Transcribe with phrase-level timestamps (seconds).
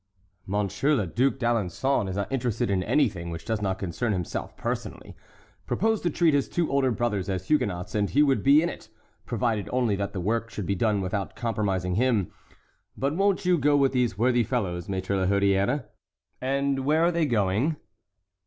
[0.47, 5.15] "Monseigneur le Duc d'Alençon is not interested in anything which does not concern himself personally.
[5.67, 9.69] Propose to treat his two older brothers as Huguenots and he would be in it—provided
[9.71, 12.31] only that the work should be done without compromising him.
[12.97, 15.83] But won't you go with these worthy fellows, Maître La Hurière?"
[16.41, 17.75] "And where are they going?"